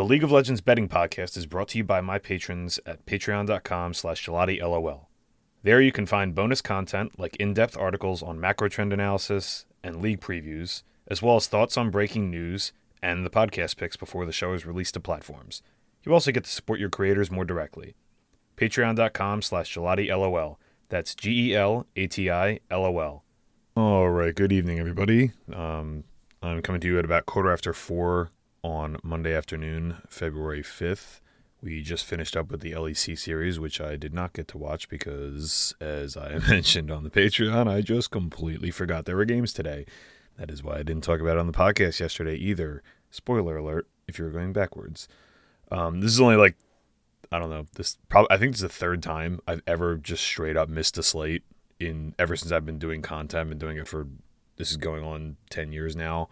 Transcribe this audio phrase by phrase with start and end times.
[0.00, 3.92] The League of Legends betting podcast is brought to you by my patrons at patreon.com
[3.92, 5.10] slash Lol.
[5.62, 10.22] There you can find bonus content like in-depth articles on macro trend analysis and league
[10.22, 14.54] previews, as well as thoughts on breaking news and the podcast picks before the show
[14.54, 15.60] is released to platforms.
[16.02, 17.94] You also get to support your creators more directly.
[18.56, 20.58] Patreon.com slash LOL.
[20.88, 23.24] That's G E L A T I L O L.
[23.76, 25.32] All right, good evening, everybody.
[25.52, 26.04] Um,
[26.42, 28.30] I'm coming to you at about quarter after four
[28.62, 31.20] on Monday afternoon, February 5th.
[31.62, 34.88] We just finished up with the LEC series, which I did not get to watch
[34.88, 39.84] because, as I mentioned on the Patreon, I just completely forgot there were games today.
[40.38, 42.82] That is why I didn't talk about it on the podcast yesterday either.
[43.10, 45.06] Spoiler alert if you're going backwards.
[45.70, 46.56] Um, this is only like,
[47.30, 50.24] I don't know, this probably, I think this is the third time I've ever just
[50.24, 51.42] straight up missed a slate
[51.78, 53.40] in ever since I've been doing content.
[53.40, 54.06] I've been doing it for,
[54.56, 56.30] this is going on 10 years now.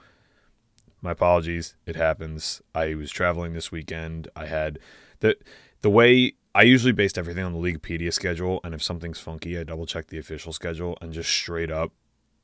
[1.01, 1.77] My apologies.
[1.87, 2.61] It happens.
[2.75, 4.29] I was traveling this weekend.
[4.35, 4.79] I had
[5.21, 5.37] the
[5.81, 9.63] the way I usually based everything on the Leaguepedia schedule, and if something's funky, I
[9.63, 11.93] double check the official schedule and just straight up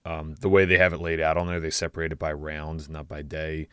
[0.04, 1.58] um, the way they have it laid out on there.
[1.60, 3.68] They separate it by rounds, not by day.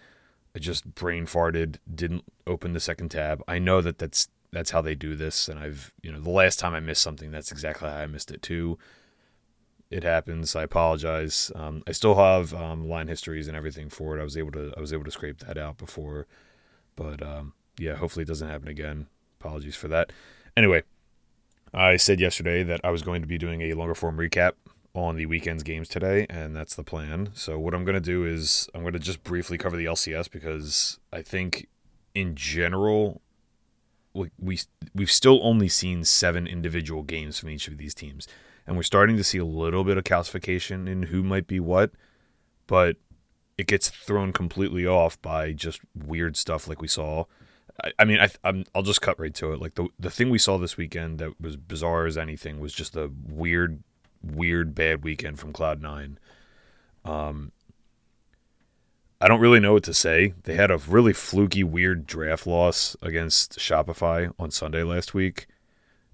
[0.55, 3.43] I just brain farted, didn't open the second tab.
[3.47, 6.59] I know that that's that's how they do this, and I've you know the last
[6.59, 8.79] time I missed something, that's exactly how I missed it too
[9.91, 10.55] it happens.
[10.55, 11.51] I apologize.
[11.53, 14.21] Um, I still have um, line histories and everything for it.
[14.21, 16.27] I was able to I was able to scrape that out before,
[16.95, 19.07] but um, yeah, hopefully it doesn't happen again.
[19.39, 20.11] Apologies for that.
[20.55, 20.83] Anyway,
[21.73, 24.53] I said yesterday that I was going to be doing a longer form recap
[24.93, 27.29] on the weekend's games today, and that's the plan.
[27.33, 30.31] So what I'm going to do is I'm going to just briefly cover the LCS
[30.31, 31.67] because I think
[32.15, 33.21] in general
[34.13, 34.59] we, we
[34.95, 38.27] we've still only seen seven individual games from each of these teams
[38.71, 41.91] and we're starting to see a little bit of calcification in who might be what,
[42.67, 42.95] but
[43.57, 47.25] it gets thrown completely off by just weird stuff like we saw.
[47.83, 49.59] I, I mean, I, I'm, I'll just cut right to it.
[49.59, 52.95] Like the the thing we saw this weekend that was bizarre as anything was just
[52.95, 53.83] a weird,
[54.23, 56.17] weird bad weekend from Cloud Nine.
[57.03, 57.51] Um,
[59.19, 60.33] I don't really know what to say.
[60.43, 65.47] They had a really fluky, weird draft loss against Shopify on Sunday last week.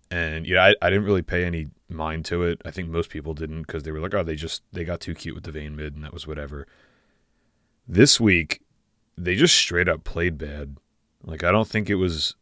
[0.09, 2.61] And, you know, I, I didn't really pay any mind to it.
[2.63, 5.13] I think most people didn't because they were like, oh, they just they got too
[5.13, 6.65] cute with the Vayne mid and that was whatever.
[7.87, 8.61] This week,
[9.17, 10.77] they just straight up played bad.
[11.23, 12.35] Like I don't think it was.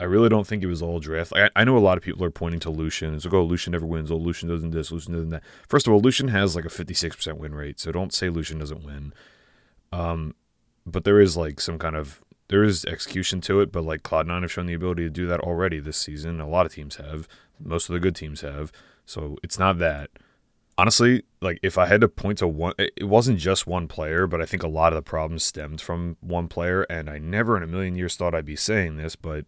[0.00, 1.32] I really don't think it was all draft.
[1.34, 3.14] I, I know a lot of people are pointing to Lucian.
[3.14, 4.12] It's like, oh, Lucian never wins.
[4.12, 4.92] Oh, Lucian doesn't this.
[4.92, 5.42] Lucian doesn't that.
[5.68, 8.28] First of all, Lucian has like a fifty six percent win rate, so don't say
[8.28, 9.12] Lucian doesn't win.
[9.92, 10.34] Um,
[10.86, 14.42] but there is like some kind of there is execution to it, but like Cloud9
[14.42, 16.40] have shown the ability to do that already this season.
[16.40, 17.28] A lot of teams have.
[17.60, 18.72] Most of the good teams have.
[19.04, 20.10] So it's not that.
[20.78, 24.40] Honestly, like if I had to point to one, it wasn't just one player, but
[24.40, 26.82] I think a lot of the problems stemmed from one player.
[26.84, 29.44] And I never in a million years thought I'd be saying this, but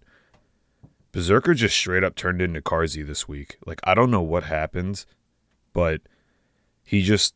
[1.13, 3.59] Berserker just straight up turned into Carzzy this week.
[3.65, 5.05] Like I don't know what happened,
[5.73, 6.03] but
[6.83, 7.35] he just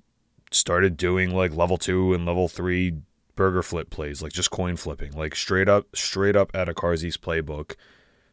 [0.50, 2.96] started doing like level two and level three
[3.34, 7.74] burger flip plays, like just coin flipping, like straight up, straight up of Carzzy's playbook,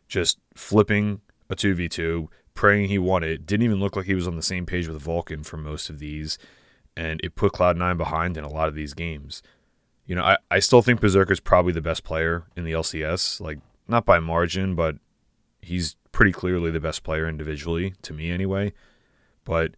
[0.08, 3.46] just flipping a 2v2, praying he won it.
[3.46, 6.00] Didn't even look like he was on the same page with Vulcan for most of
[6.00, 6.38] these,
[6.96, 9.42] and it put Cloud9 behind in a lot of these games.
[10.06, 13.60] You know, I, I still think Berserker's probably the best player in the LCS, like
[13.88, 14.96] not by margin, but
[15.62, 18.74] he's pretty clearly the best player individually, to me anyway.
[19.46, 19.76] But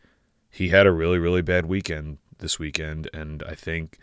[0.49, 3.97] he had a really, really bad weekend this weekend, and I think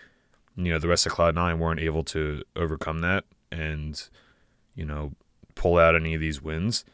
[0.56, 4.09] you know the rest of Cloud Nine weren't able to overcome that and
[4.75, 5.12] you know
[5.55, 6.84] pull out any of these wins.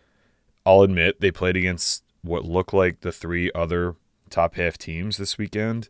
[0.65, 3.95] I'll admit they played against what looked like the three other
[4.31, 5.89] top half teams this weekend,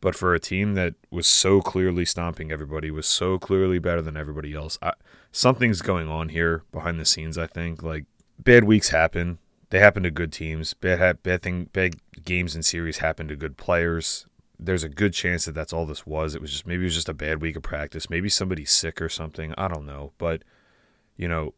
[0.00, 4.16] but for a team that was so clearly stomping everybody, was so clearly better than
[4.16, 4.92] everybody else, I,
[5.32, 7.36] something's going on here behind the scenes.
[7.36, 8.04] I think like
[8.38, 9.38] bad weeks happen.
[9.70, 10.74] They happen to good teams.
[10.74, 14.26] Bad bad thing bad games and series happen to good players
[14.64, 16.34] there's a good chance that that's all this was.
[16.34, 18.08] It was just maybe it was just a bad week of practice.
[18.08, 19.54] Maybe somebody's sick or something.
[19.58, 20.42] I don't know, but
[21.16, 21.54] you know,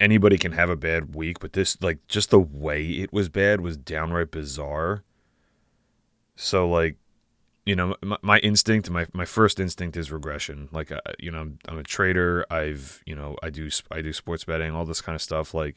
[0.00, 3.60] anybody can have a bad week, but this like just the way it was bad
[3.60, 5.04] was downright bizarre.
[6.36, 6.96] So like,
[7.64, 10.68] you know, my, my instinct, my my first instinct is regression.
[10.72, 12.44] Like, you know, I'm, I'm a trader.
[12.50, 15.54] I've you know I do I do sports betting, all this kind of stuff.
[15.54, 15.76] Like,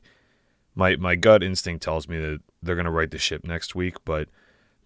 [0.73, 4.29] my my gut instinct tells me that they're gonna right the ship next week, but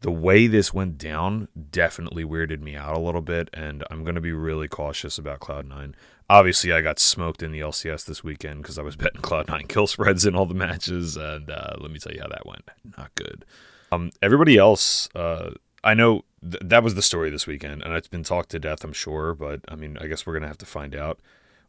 [0.01, 4.16] the way this went down definitely weirded me out a little bit, and I'm going
[4.16, 5.94] to be really cautious about Cloud9.
[6.30, 9.88] Obviously, I got smoked in the LCS this weekend because I was betting Cloud9 kill
[9.88, 12.69] spreads in all the matches, and uh, let me tell you how that went.
[12.98, 13.46] Not good.
[13.92, 15.51] Um, everybody else, uh,
[15.84, 18.84] I know th- that was the story this weekend, and it's been talked to death,
[18.84, 21.19] I'm sure, but I mean, I guess we're going to have to find out.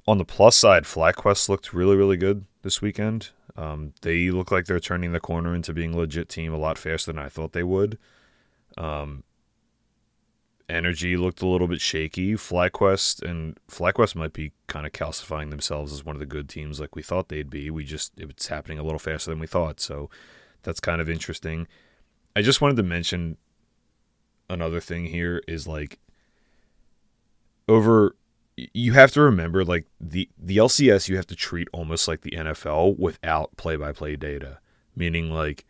[0.07, 3.31] on the plus side, FlyQuest looked really, really good this weekend.
[3.57, 6.79] Um, they look like they're turning the corner into being a legit team a lot
[6.79, 7.99] faster than I thought they would.
[8.77, 9.25] Um,
[10.71, 12.35] NRG looked a little bit shaky.
[12.35, 16.79] FlyQuest and FlyQuest might be kind of calcifying themselves as one of the good teams
[16.79, 17.71] like we thought they'd be.
[17.71, 20.09] We just it's happening a little faster than we thought, so
[20.63, 21.67] that's kind of interesting.
[22.37, 23.37] I just wanted to mention
[24.49, 25.99] another thing here is like
[27.69, 28.17] over
[28.57, 32.33] you have to remember like the the LCS you have to treat almost like the
[32.33, 34.59] NFL without play-by-play data
[34.97, 35.65] meaning like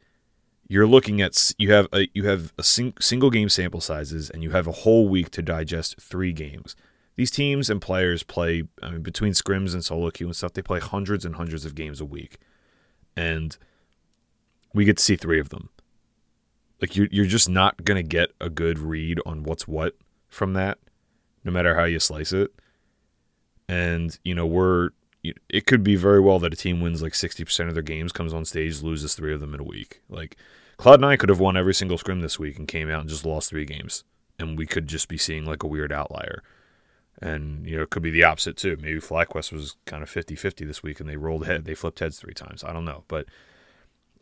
[0.71, 4.45] you're looking at you have a you have a sing, single game sample sizes and
[4.45, 6.77] you have a whole week to digest three games.
[7.17, 10.63] These teams and players play I mean between scrims and solo queue and stuff they
[10.63, 12.39] play hundreds and hundreds of games a week.
[13.17, 13.59] And
[14.73, 15.71] we get to see three of them.
[16.81, 19.97] Like you're you're just not going to get a good read on what's what
[20.29, 20.79] from that
[21.43, 22.53] no matter how you slice it.
[23.69, 24.91] And you know, we're
[25.49, 28.33] it could be very well that a team wins like 60% of their games, comes
[28.33, 30.01] on stage, loses three of them in a week.
[30.09, 30.37] Like
[30.81, 33.51] Cloud9 could have won every single scrim this week and came out and just lost
[33.51, 34.03] three games.
[34.39, 36.43] And we could just be seeing like a weird outlier.
[37.21, 38.79] And, you know, it could be the opposite too.
[38.81, 41.67] Maybe FlyQuest was kind of 50 50 this week and they rolled head.
[41.67, 42.65] They flipped heads three times.
[42.65, 43.05] I don't know.
[43.09, 43.27] But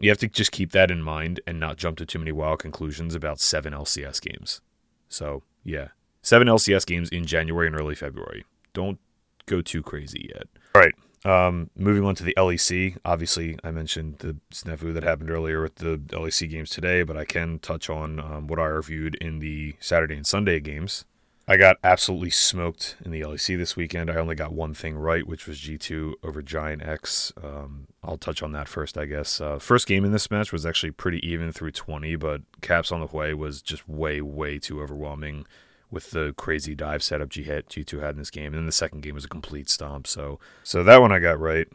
[0.00, 2.58] you have to just keep that in mind and not jump to too many wild
[2.58, 4.60] conclusions about seven LCS games.
[5.08, 5.88] So, yeah.
[6.22, 8.44] Seven LCS games in January and early February.
[8.72, 8.98] Don't
[9.46, 10.48] go too crazy yet.
[10.74, 10.94] All right.
[11.24, 12.96] Um, moving on to the LEC.
[13.04, 17.24] Obviously, I mentioned the snafu that happened earlier with the LEC games today, but I
[17.24, 21.04] can touch on um, what I reviewed in the Saturday and Sunday games.
[21.50, 24.10] I got absolutely smoked in the LEC this weekend.
[24.10, 27.32] I only got one thing right, which was G2 over Giant X.
[27.42, 29.40] Um, I'll touch on that first, I guess.
[29.40, 33.00] Uh, first game in this match was actually pretty even through 20, but Caps on
[33.00, 35.46] the way was just way, way too overwhelming
[35.90, 38.46] with the crazy dive setup G hit G2 had in this game.
[38.46, 40.06] And then the second game was a complete stomp.
[40.06, 41.66] So so that one I got right.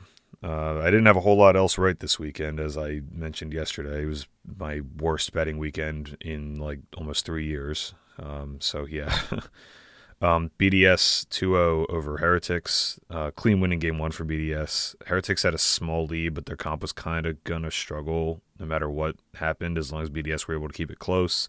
[0.44, 4.04] Uh, I didn't have a whole lot else right this weekend, as I mentioned yesterday.
[4.04, 4.27] It was
[4.57, 7.94] my worst betting weekend in like almost three years.
[8.19, 9.18] Um, so yeah.
[10.21, 13.00] um, BDS 2-0 over Heretics.
[13.10, 14.95] Uh, clean winning game one for BDS.
[15.07, 18.89] Heretics had a small lead, but their comp was kind of gonna struggle no matter
[18.89, 21.48] what happened, as long as BDS were able to keep it close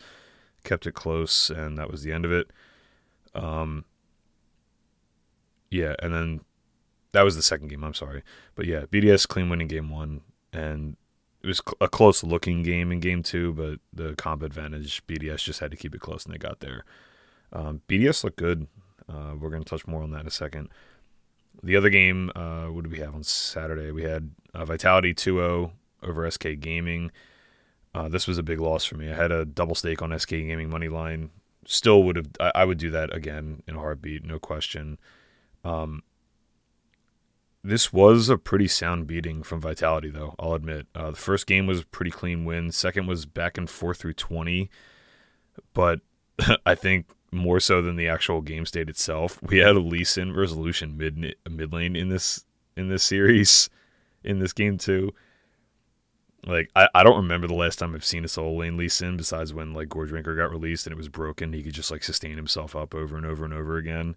[0.64, 2.50] kept it close, and that was the end of it.
[3.34, 3.84] Um,
[5.70, 6.40] yeah, and then
[7.12, 7.84] that was the second game.
[7.84, 8.22] I'm sorry,
[8.54, 10.22] but yeah, BDS clean winning game one,
[10.52, 10.96] and
[11.42, 15.60] it was a close looking game in game two, but the comp advantage, BDS just
[15.60, 16.84] had to keep it close, and they got there.
[17.52, 18.66] Um, BDS looked good.
[19.08, 20.70] Uh, we're to touch more on that in a second.
[21.62, 23.90] The other game, uh, what did we have on Saturday?
[23.90, 25.72] We had uh, Vitality 2 0
[26.02, 27.10] over SK Gaming.
[27.94, 29.10] Uh, this was a big loss for me.
[29.10, 31.30] I had a double stake on SK Gaming money line.
[31.66, 32.28] Still would have.
[32.40, 34.98] I, I would do that again in a heartbeat, no question.
[35.64, 36.02] Um,
[37.62, 40.34] this was a pretty sound beating from Vitality, though.
[40.38, 40.86] I'll admit.
[40.94, 42.72] Uh, the first game was a pretty clean win.
[42.72, 44.70] Second was back and forth through twenty,
[45.72, 46.00] but
[46.66, 50.34] I think more so than the actual game state itself, we had a Lee Sin
[50.34, 52.44] resolution mid mid lane in this
[52.76, 53.70] in this series,
[54.22, 55.12] in this game too.
[56.46, 59.16] Like I, I don't remember the last time I've seen a solo lane Lee Sin
[59.16, 61.52] besides when like Goredrinker got released and it was broken.
[61.52, 64.14] He could just like sustain himself up over and over and over again.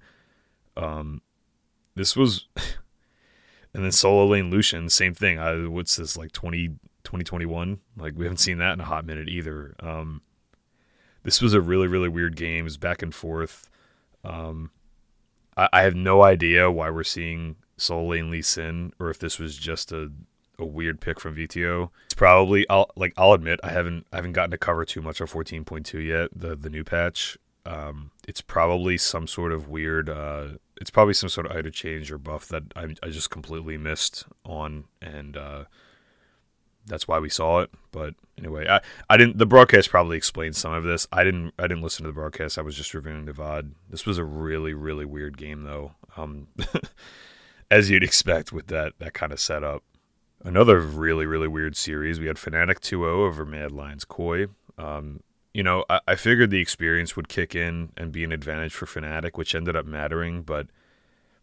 [0.76, 1.22] Um,
[1.96, 2.48] this was,
[3.74, 5.40] and then solo lane Lucian, same thing.
[5.40, 6.68] I what's this like 20,
[7.04, 7.80] 2021?
[7.96, 9.76] Like we haven't seen that in a hot minute either.
[9.80, 10.22] Um,
[11.24, 12.60] this was a really really weird game.
[12.60, 13.70] It was back and forth.
[14.26, 14.72] Um,
[15.56, 19.40] I, I have no idea why we're seeing solo lane Lee Sin or if this
[19.40, 20.12] was just a
[20.60, 21.90] a weird pick from VTO.
[22.06, 25.22] It's probably I'll like I'll admit I haven't I haven't gotten to cover too much
[25.22, 27.38] of 14.2 yet, the the new patch.
[27.66, 30.50] Um, it's probably some sort of weird uh,
[30.80, 34.26] it's probably some sort of item change or buff that I, I just completely missed
[34.46, 35.64] on and uh,
[36.86, 37.70] that's why we saw it.
[37.92, 41.08] But anyway, I, I didn't the broadcast probably explained some of this.
[41.12, 42.58] I didn't I didn't listen to the broadcast.
[42.58, 43.72] I was just reviewing the VOD.
[43.90, 45.94] This was a really, really weird game though.
[46.16, 46.48] Um,
[47.72, 49.84] as you'd expect with that that kind of setup.
[50.48, 52.22] Another really, really weird series.
[52.22, 54.46] We had Fnatic 2 0 over Mad Lions Koi.
[54.78, 55.20] Um,
[55.54, 58.86] you know, I, I, figured the experience would kick in and be an advantage for
[58.86, 60.44] Fnatic, which ended up mattering.
[60.44, 60.68] But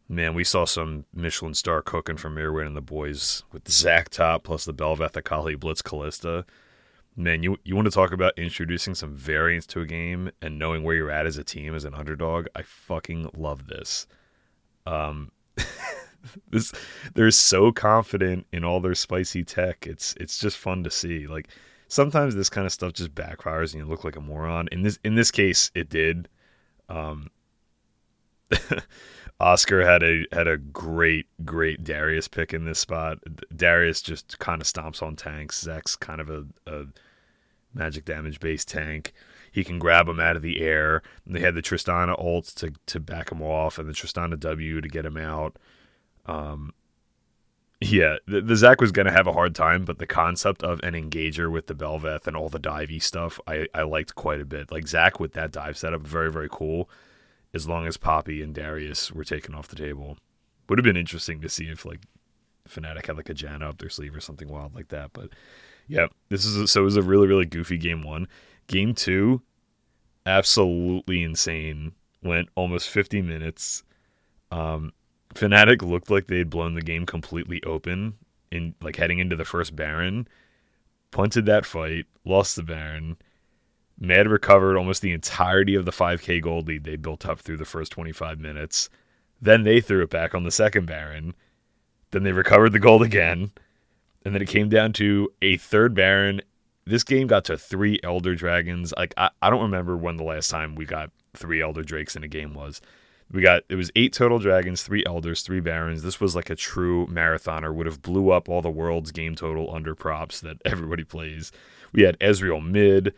[0.08, 4.08] man, we saw some Michelin star cooking from Myrwn and the boys with the Zac
[4.08, 6.44] top plus the Bel'Veth Akali Blitz Kalista.
[7.14, 10.82] Man, you you want to talk about introducing some variance to a game and knowing
[10.82, 12.46] where you're at as a team as an underdog?
[12.56, 14.06] I fucking love this.
[14.87, 15.30] Um,
[16.50, 16.72] this
[17.14, 19.86] they're so confident in all their spicy tech.
[19.86, 21.26] It's it's just fun to see.
[21.26, 21.48] Like
[21.88, 24.68] sometimes this kind of stuff just backfires and you look like a moron.
[24.72, 26.28] In this in this case, it did.
[26.88, 27.30] Um,
[29.40, 33.18] Oscar had a had a great great Darius pick in this spot.
[33.54, 35.60] Darius just kind of stomps on tanks.
[35.60, 36.84] Zac's kind of a, a
[37.74, 39.12] magic damage based tank.
[39.50, 41.02] He can grab him out of the air.
[41.24, 44.80] And they had the Tristana ults to to back him off, and the Tristana W
[44.80, 45.56] to get him out.
[46.26, 46.72] Um,
[47.80, 50.94] yeah, the, the Zac was gonna have a hard time, but the concept of an
[50.94, 54.72] engager with the Bel'Veth and all the divey stuff, I I liked quite a bit.
[54.72, 56.88] Like Zac with that dive setup, very very cool
[57.52, 60.18] as long as Poppy and Darius were taken off the table.
[60.68, 62.00] Would have been interesting to see if like
[62.68, 65.12] Fnatic had like a Janna up their sleeve or something wild like that.
[65.12, 65.30] But
[65.86, 68.28] yeah, this is a, so it was a really really goofy game one.
[68.66, 69.42] Game two,
[70.26, 71.92] absolutely insane.
[72.22, 73.82] Went almost 50 minutes.
[74.50, 74.92] Um,
[75.34, 78.14] Fnatic looked like they had blown the game completely open
[78.50, 80.28] in like heading into the first Baron.
[81.10, 83.16] Punted that fight, lost the Baron
[83.98, 87.64] Mad recovered almost the entirety of the 5K gold lead they built up through the
[87.64, 88.88] first 25 minutes.
[89.40, 91.34] Then they threw it back on the second Baron.
[92.10, 93.52] Then they recovered the gold again.
[94.24, 96.40] And then it came down to a third Baron.
[96.86, 98.92] This game got to three Elder Dragons.
[98.96, 102.24] Like, I, I don't remember when the last time we got three Elder Drakes in
[102.24, 102.80] a game was.
[103.30, 106.02] We got, it was eight total Dragons, three Elders, three Barons.
[106.02, 109.74] This was like a true marathoner, would have blew up all the world's game total
[109.74, 111.50] under props that everybody plays.
[111.92, 113.14] We had Ezreal mid.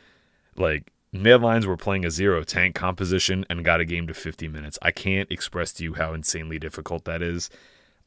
[0.56, 4.48] Like Mad Lions were playing a zero tank composition and got a game to 50
[4.48, 4.78] minutes.
[4.82, 7.50] I can't express to you how insanely difficult that is.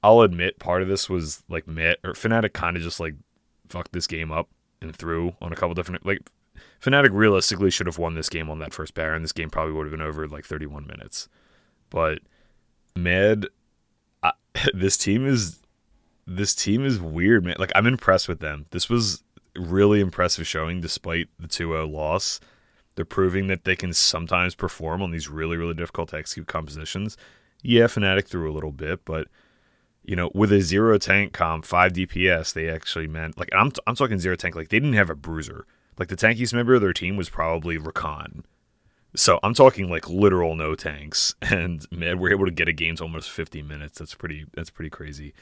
[0.01, 3.15] I'll admit part of this was like Matt or Fnatic kind of just like
[3.67, 4.49] fucked this game up
[4.81, 6.29] and threw on a couple different like
[6.81, 9.21] Fnatic realistically should have won this game on that first Baron.
[9.21, 11.27] This game probably would have been over like 31 minutes.
[11.89, 12.19] But
[12.96, 13.48] Mad,
[14.24, 14.31] I,
[14.74, 15.60] this team is
[16.27, 17.55] this team is weird, man.
[17.58, 18.65] Like I'm impressed with them.
[18.72, 19.24] This was
[19.55, 22.39] really impressive showing despite the 2-0 loss.
[22.96, 27.17] They're proving that they can sometimes perform on these really, really difficult to execute compositions.
[27.62, 29.27] Yeah, Fnatic threw a little bit, but
[30.03, 33.96] you know, with a zero tank comp, five DPS, they actually meant like I'm I'm
[33.96, 34.55] talking zero tank.
[34.55, 35.65] Like they didn't have a bruiser.
[35.98, 38.43] Like the tankiest member of their team was probably Rakan.
[39.19, 42.95] So I'm talking like literal no tanks, and man, we're able to get a game
[42.95, 43.99] to almost 50 minutes.
[43.99, 44.45] That's pretty.
[44.53, 45.33] That's pretty crazy.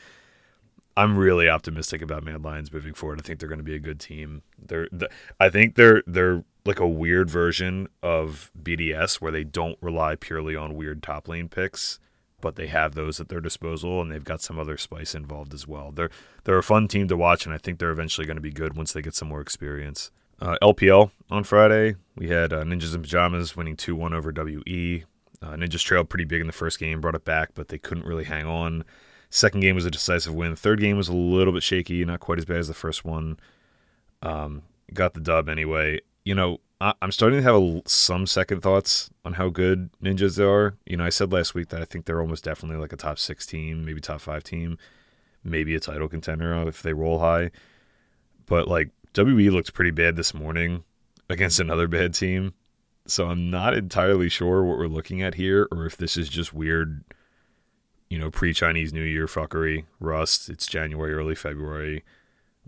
[0.98, 3.20] I'm really optimistic about Mad Lions moving forward.
[3.20, 4.42] I think they're going to be a good team.
[4.58, 9.78] They're, the, I think they're they're like a weird version of BDS where they don't
[9.80, 12.00] rely purely on weird top lane picks,
[12.42, 15.68] but they have those at their disposal and they've got some other spice involved as
[15.68, 15.92] well.
[15.92, 16.10] They're
[16.46, 18.76] they're a fun team to watch, and I think they're eventually going to be good
[18.76, 20.10] once they get some more experience.
[20.40, 25.04] Uh, LPL on Friday, we had uh, Ninjas in Pajamas winning 2 1 over WE.
[25.42, 28.06] Uh, Ninjas trailed pretty big in the first game, brought it back, but they couldn't
[28.06, 28.84] really hang on.
[29.30, 30.56] Second game was a decisive win.
[30.56, 33.40] Third game was a little bit shaky, not quite as bad as the first one.
[34.22, 34.64] Um,
[34.94, 36.00] got the dub anyway.
[36.24, 40.78] You know, I, am starting to have some second thoughts on how good Ninjas are.
[40.86, 43.20] You know, I said last week that I think they're almost definitely like a top
[43.20, 44.78] six team, maybe top five team,
[45.44, 47.52] maybe a title contender if they roll high.
[48.46, 50.84] But like WE looked pretty bad this morning
[51.30, 52.54] against another bad team.
[53.06, 56.54] So I'm not entirely sure what we're looking at here or if this is just
[56.54, 57.04] weird
[58.10, 60.50] you know, pre Chinese New Year fuckery, rust.
[60.50, 62.04] It's January, early February.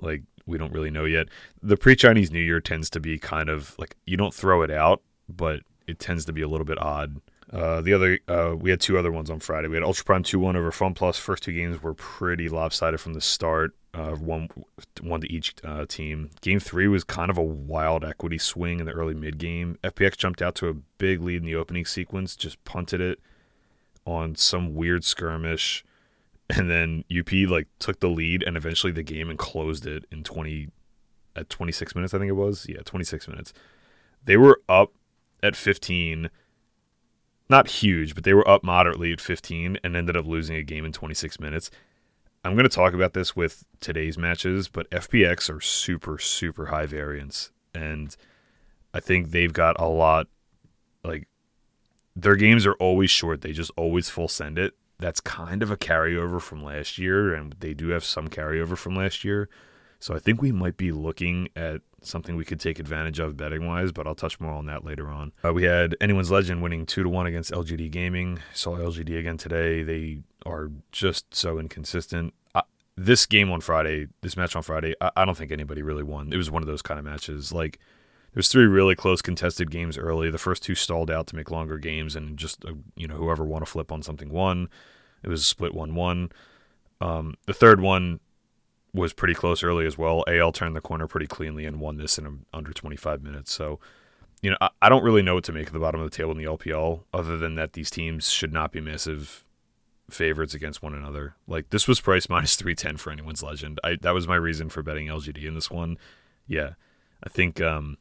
[0.01, 1.27] Like, we don't really know yet.
[1.61, 4.71] The pre Chinese New Year tends to be kind of like you don't throw it
[4.71, 7.21] out, but it tends to be a little bit odd.
[7.51, 9.67] Uh, the other, uh, we had two other ones on Friday.
[9.67, 11.17] We had Ultra Prime 2 1 over Fun Plus.
[11.17, 14.49] First two games were pretty lopsided from the start, uh, one,
[15.01, 16.29] one to each uh, team.
[16.41, 19.79] Game three was kind of a wild equity swing in the early mid game.
[19.83, 23.19] FPX jumped out to a big lead in the opening sequence, just punted it
[24.05, 25.83] on some weird skirmish
[26.49, 30.23] and then UP like took the lead and eventually the game and closed it in
[30.23, 30.69] 20
[31.35, 32.65] at 26 minutes I think it was.
[32.67, 33.53] Yeah, 26 minutes.
[34.23, 34.93] They were up
[35.41, 36.29] at 15
[37.49, 40.85] not huge, but they were up moderately at 15 and ended up losing a game
[40.85, 41.71] in 26 minutes.
[42.43, 46.85] I'm going to talk about this with today's matches, but FPX are super super high
[46.85, 48.15] variance and
[48.93, 50.27] I think they've got a lot
[51.03, 51.27] like
[52.15, 53.41] their games are always short.
[53.41, 54.73] They just always full send it.
[54.99, 58.95] That's kind of a carryover from last year, and they do have some carryover from
[58.95, 59.47] last year.
[59.99, 63.67] So I think we might be looking at something we could take advantage of betting
[63.67, 65.31] wise, but I'll touch more on that later on.
[65.43, 68.39] Uh, we had Anyone's Legend winning two to one against LGD Gaming.
[68.53, 69.83] Saw LGD again today.
[69.83, 72.33] They are just so inconsistent.
[72.55, 72.61] Uh,
[72.95, 76.31] this game on Friday, this match on Friday, I, I don't think anybody really won.
[76.33, 77.51] It was one of those kind of matches.
[77.51, 77.79] Like
[78.33, 80.29] there's three really close contested games early.
[80.29, 83.43] The first two stalled out to make longer games, and just uh, you know whoever
[83.43, 84.69] won a flip on something won.
[85.23, 86.31] It was a split one one.
[87.01, 88.19] Um, the third one
[88.93, 90.23] was pretty close early as well.
[90.27, 93.53] AL turned the corner pretty cleanly and won this in under 25 minutes.
[93.53, 93.79] So,
[94.41, 96.15] you know, I, I don't really know what to make of the bottom of the
[96.15, 99.45] table in the LPL, other than that these teams should not be massive
[100.09, 101.35] favorites against one another.
[101.47, 103.79] Like this was priced minus 310 for anyone's legend.
[103.83, 105.97] I that was my reason for betting LGD in this one.
[106.47, 106.71] Yeah.
[107.23, 107.97] I think um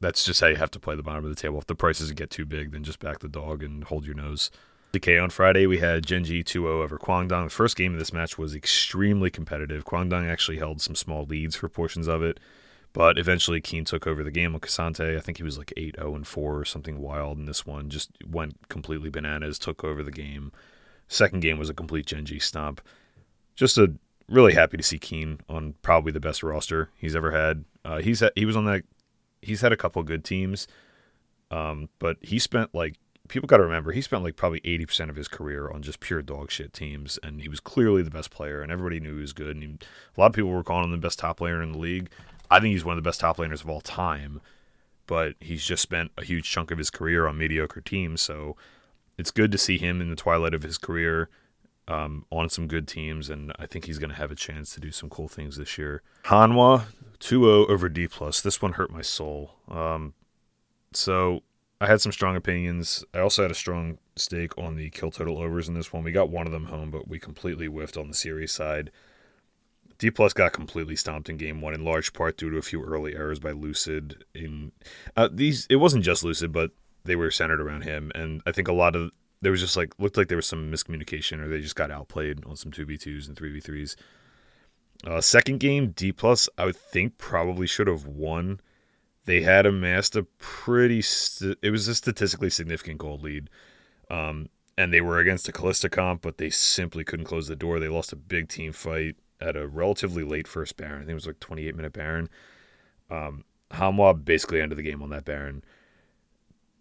[0.00, 1.58] that's just how you have to play the bottom of the table.
[1.58, 4.50] If the prices get too big, then just back the dog and hold your nose.
[4.92, 7.44] DK on Friday, we had Gen.G 2 0 over Kwangdong.
[7.44, 9.86] The first game of this match was extremely competitive.
[9.86, 12.38] Kwangdong actually held some small leads for portions of it,
[12.92, 15.16] but eventually Kiin took over the game with K'Sante.
[15.16, 17.88] I think he was like 8 0 and 4 or something wild, and this one
[17.88, 20.52] just went completely bananas, took over the game.
[21.08, 22.82] Second game was a complete Gen.G stomp.
[23.56, 23.94] Just a
[24.28, 27.64] really happy to see Kiin on probably the best roster he's ever had.
[27.82, 28.82] Uh, he's had, he was on that.
[29.40, 30.68] He's had a couple good teams,
[31.50, 32.96] um, but he spent like
[33.32, 36.20] people got to remember he spent like probably 80% of his career on just pure
[36.20, 39.32] dog shit teams and he was clearly the best player and everybody knew he was
[39.32, 41.72] good and he, a lot of people were calling him the best top player in
[41.72, 42.10] the league.
[42.50, 44.42] I think he's one of the best top laners of all time
[45.06, 48.54] but he's just spent a huge chunk of his career on mediocre teams so
[49.16, 51.30] it's good to see him in the twilight of his career
[51.88, 54.80] um, on some good teams and i think he's going to have a chance to
[54.80, 56.02] do some cool things this year.
[56.24, 56.84] Hanwha
[57.18, 58.42] 2-0 over d plus.
[58.42, 59.54] This one hurt my soul.
[59.70, 60.12] Um,
[60.92, 61.42] so
[61.82, 63.04] I had some strong opinions.
[63.12, 66.04] I also had a strong stake on the kill total overs in this one.
[66.04, 68.92] We got one of them home, but we completely whiffed on the series side.
[69.98, 72.84] D plus got completely stomped in game one, in large part due to a few
[72.84, 74.24] early errors by Lucid.
[74.32, 74.70] In
[75.16, 76.70] uh, these, it wasn't just Lucid, but
[77.02, 79.10] they were centered around him, and I think a lot of
[79.40, 82.44] there was just like looked like there was some miscommunication, or they just got outplayed
[82.46, 83.96] on some two v twos and three v threes.
[85.04, 88.60] Uh, second game, D plus, I would think probably should have won
[89.24, 93.48] they had amassed a pretty st- it was a statistically significant gold lead
[94.10, 97.78] um, and they were against a Kalista comp but they simply couldn't close the door.
[97.78, 100.96] They lost a big team fight at a relatively late first baron.
[100.96, 102.28] I think it was like 28 minute baron.
[103.10, 105.64] Um, Hanwha basically ended the game on that baron.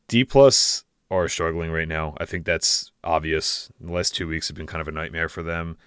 [0.08, 2.16] D plus are struggling right now.
[2.20, 3.70] I think that's obvious.
[3.80, 5.78] The last two weeks have been kind of a nightmare for them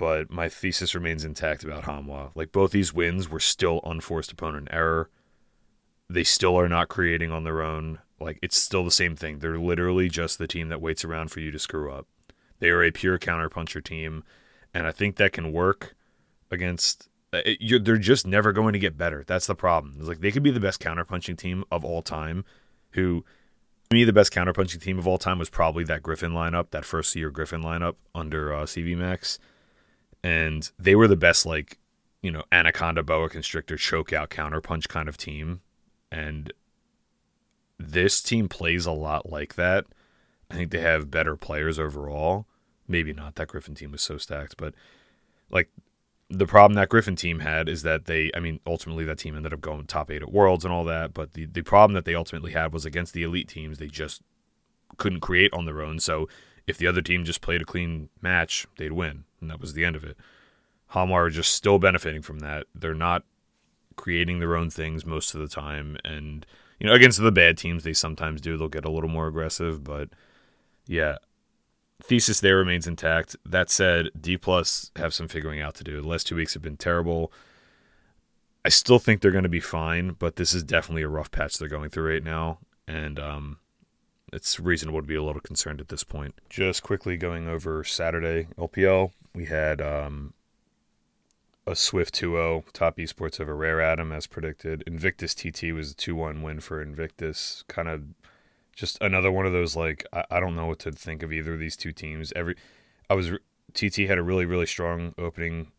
[0.00, 4.68] but my thesis remains intact about Hanwha Like both these wins were still unforced opponent
[4.70, 5.10] error
[6.10, 8.00] they still are not creating on their own.
[8.18, 9.38] Like it's still the same thing.
[9.38, 12.06] They're literally just the team that waits around for you to screw up.
[12.58, 14.24] They are a pure counterpuncher team,
[14.74, 15.94] and I think that can work
[16.50, 17.08] against.
[17.32, 19.24] Uh, it, they're just never going to get better.
[19.26, 19.96] That's the problem.
[19.98, 22.44] It's like they could be the best counterpunching team of all time.
[22.90, 23.24] Who,
[23.88, 26.84] to me, the best counterpunching team of all time was probably that Griffin lineup, that
[26.84, 29.38] first year Griffin lineup under uh, cvMax,
[30.24, 31.78] and they were the best like
[32.20, 35.62] you know anaconda boa constrictor choke out counterpunch kind of team
[36.10, 36.52] and
[37.78, 39.86] this team plays a lot like that.
[40.50, 42.46] I think they have better players overall.
[42.88, 43.36] Maybe not.
[43.36, 44.74] That Griffin team was so stacked, but
[45.50, 45.70] like
[46.28, 49.52] the problem that Griffin team had is that they, I mean, ultimately that team ended
[49.52, 51.14] up going top eight at Worlds and all that.
[51.14, 54.22] But the, the problem that they ultimately had was against the elite teams, they just
[54.96, 55.98] couldn't create on their own.
[55.98, 56.28] So
[56.66, 59.24] if the other team just played a clean match, they'd win.
[59.40, 60.16] And that was the end of it.
[60.92, 62.66] Hanwha are just still benefiting from that.
[62.74, 63.24] They're not
[64.00, 65.98] creating their own things most of the time.
[66.06, 66.46] And,
[66.78, 68.56] you know, against the bad teams, they sometimes do.
[68.56, 69.84] They'll get a little more aggressive.
[69.84, 70.08] But
[70.86, 71.16] yeah,
[72.02, 73.36] thesis there remains intact.
[73.44, 76.00] That said, D plus have some figuring out to do.
[76.00, 77.30] The last two weeks have been terrible.
[78.64, 81.58] I still think they're going to be fine, but this is definitely a rough patch
[81.58, 82.58] they're going through right now.
[82.88, 83.58] And um,
[84.32, 86.34] it's reasonable to be a little concerned at this point.
[86.48, 90.32] Just quickly going over Saturday LPL, we had um,
[91.66, 94.82] a swift 2-0 top esports over rare atom as predicted.
[94.86, 97.64] Invictus tt was a 2-1 win for invictus.
[97.68, 98.02] Kind of
[98.74, 101.54] just another one of those like I, I don't know what to think of either
[101.54, 102.32] of these two teams.
[102.34, 102.56] Every
[103.08, 103.32] i was
[103.74, 105.70] tt had a really really strong opening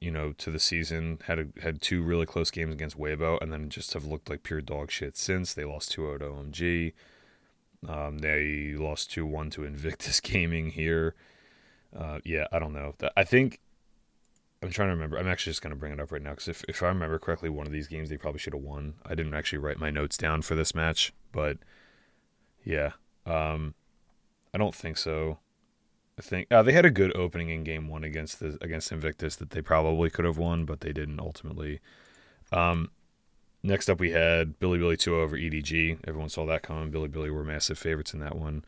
[0.00, 3.52] you know to the season had a, had two really close games against weibo and
[3.52, 5.54] then just have looked like pure dog shit since.
[5.54, 6.92] They lost 2-0 to omg
[7.88, 11.14] um, they lost 2-1 to invictus gaming here.
[11.96, 12.94] Uh, yeah i don't know.
[13.16, 13.60] I think
[14.62, 15.18] I'm trying to remember.
[15.18, 17.18] I'm actually just going to bring it up right now because if, if I remember
[17.18, 18.94] correctly, one of these games they probably should have won.
[19.04, 21.58] I didn't actually write my notes down for this match, but
[22.64, 22.92] yeah,
[23.26, 23.74] um,
[24.54, 25.38] I don't think so.
[26.18, 29.36] I think uh, they had a good opening in game one against the against Invictus
[29.36, 31.80] that they probably could have won, but they didn't ultimately.
[32.52, 32.90] Um,
[33.62, 36.00] next up, we had Bilibili 2 over EDG.
[36.06, 36.92] Everyone saw that coming.
[36.92, 38.64] Bilibili were massive favorites in that one.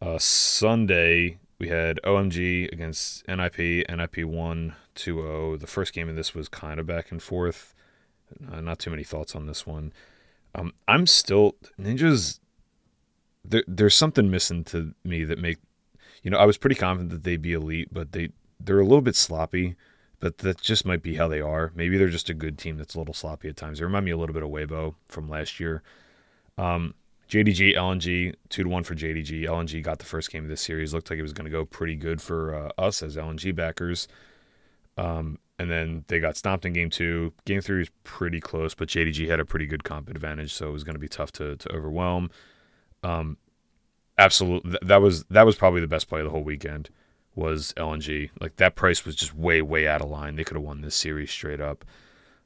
[0.00, 5.56] Uh, Sunday, we had OMG against NIP, NIP 1 2 0.
[5.56, 7.74] The first game of this was kind of back and forth.
[8.52, 9.92] Uh, not too many thoughts on this one.
[10.54, 11.56] Um, I'm still.
[11.80, 12.40] Ninjas.
[13.44, 15.58] There, there's something missing to me that make.
[16.22, 19.00] You know, I was pretty confident that they'd be elite, but they they're a little
[19.00, 19.76] bit sloppy.
[20.18, 21.72] But that just might be how they are.
[21.74, 23.78] Maybe they're just a good team that's a little sloppy at times.
[23.78, 25.82] They remind me a little bit of Weibo from last year.
[26.56, 26.94] Um,
[27.28, 29.42] JDG, LNG, two to one for JDG.
[29.42, 30.94] LNG got the first game of this series.
[30.94, 34.06] Looked like it was going to go pretty good for uh, us as LNG backers.
[34.96, 37.32] Um, and then they got stomped in game two.
[37.44, 40.72] Game three was pretty close, but JDG had a pretty good comp advantage, so it
[40.72, 42.30] was going to be tough to to overwhelm.
[43.02, 43.38] Um,
[44.18, 46.90] absolutely, that was that was probably the best play of the whole weekend.
[47.34, 50.36] Was LNG like that price was just way way out of line.
[50.36, 51.84] They could have won this series straight up.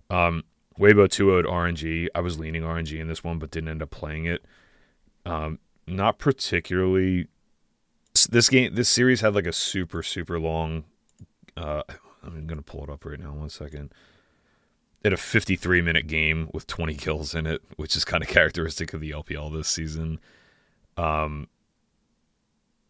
[0.08, 0.44] Um,
[0.78, 2.08] Weibo 2 0'd RNG.
[2.14, 4.44] I was leaning RNG in this one, but didn't end up playing it.
[5.24, 7.28] Um, not particularly.
[8.30, 10.84] This game, this series had like a super super long.
[11.56, 11.82] Uh,
[12.22, 13.32] I'm gonna pull it up right now.
[13.32, 13.92] One second.
[15.02, 18.92] It a 53 minute game with 20 kills in it, which is kind of characteristic
[18.92, 20.20] of the LPL this season.
[20.98, 21.48] Um,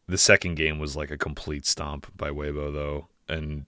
[0.08, 3.64] the second game was like a complete stomp by Weibo though, and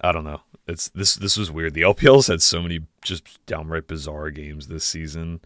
[0.00, 0.42] I don't know.
[0.68, 1.74] It's this this was weird.
[1.74, 5.40] The LPL's had so many just downright bizarre games this season.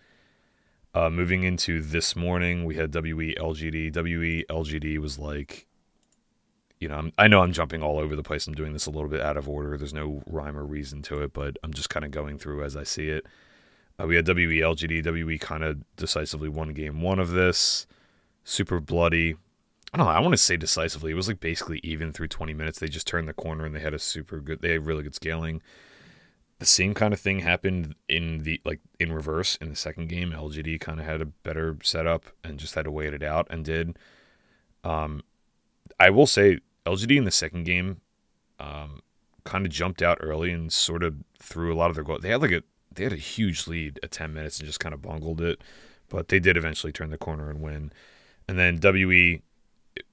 [0.94, 3.94] Uh, moving into this morning, we had WE LGD.
[3.96, 5.66] WE LGD was like,
[6.81, 8.46] you know, I'm, i know I'm jumping all over the place.
[8.46, 9.78] I'm doing this a little bit out of order.
[9.78, 12.76] There's no rhyme or reason to it, but I'm just kind of going through as
[12.76, 13.24] I see it.
[13.98, 15.07] Uh, we had WE LGD.
[15.07, 17.87] WE kind of decisively won game one of this.
[18.44, 19.37] Super bloody.
[19.94, 20.12] I don't know.
[20.12, 21.12] I want to say decisively.
[21.12, 22.81] It was like basically even through 20 minutes.
[22.81, 24.61] They just turned the corner and they had a super good.
[24.61, 25.62] They had really good scaling
[26.62, 30.31] the same kind of thing happened in the like in reverse in the second game.
[30.31, 33.64] LGD kind of had a better setup and just had to wait it out and
[33.64, 33.98] did.
[34.85, 35.22] Um,
[35.98, 38.01] I will say LGD in the second game,
[38.61, 39.03] um,
[39.42, 42.20] kind of jumped out early and sort of threw a lot of their goal.
[42.20, 42.62] They had like a
[42.94, 45.61] they had a huge lead at ten minutes and just kind of bungled it,
[46.09, 47.90] but they did eventually turn the corner and win.
[48.46, 49.42] And then WE,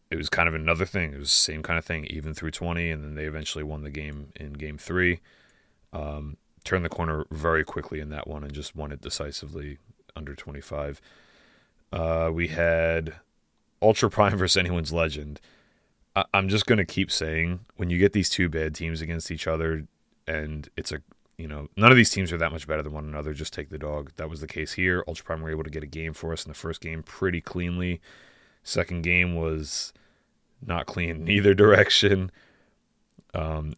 [0.09, 1.13] it, was kind of another thing.
[1.13, 3.83] It was the same kind of thing, even through twenty, and then they eventually won
[3.83, 5.19] the game in game three
[5.93, 9.77] um, turned the corner very quickly in that one and just won it decisively
[10.15, 11.01] under 25.
[11.91, 13.15] Uh, we had
[13.81, 15.39] Ultra Prime versus Anyone's Legend.
[16.15, 19.31] I- I'm just going to keep saying when you get these two bad teams against
[19.31, 19.85] each other,
[20.27, 21.01] and it's a
[21.37, 23.33] you know, none of these teams are that much better than one another.
[23.33, 24.11] Just take the dog.
[24.17, 25.05] That was the case here.
[25.07, 27.39] Ultra Prime were able to get a game for us in the first game pretty
[27.39, 28.01] cleanly.
[28.61, 29.93] Second game was
[30.65, 32.29] not clean in either direction.
[33.33, 33.75] Um,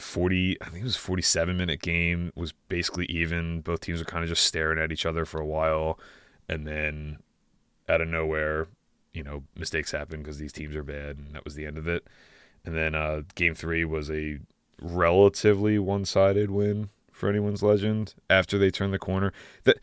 [0.00, 3.60] 40 I think it was 47 minute game was basically even.
[3.60, 5.98] Both teams were kind of just staring at each other for a while.
[6.48, 7.18] And then
[7.88, 8.68] out of nowhere
[9.12, 11.88] you know mistakes happen because these teams are bad and that was the end of
[11.88, 12.06] it.
[12.64, 14.38] And then uh, game 3 was a
[14.82, 19.32] relatively one-sided win for anyone's legend after they turned the corner.
[19.64, 19.78] That